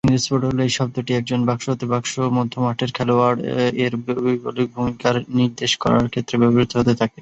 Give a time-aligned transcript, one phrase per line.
[0.03, 6.93] ইংরেজ ফুটবলে, এই শব্দটি একজন "বাক্স-হতে-বাক্স মধ্যমাঠের খেলোয়াড়"-এর বৈকল্পিক ভূমিকার নির্দেশ করা ক্ষেত্রে ব্যবহৃত হতে
[6.95, 7.17] থাকে।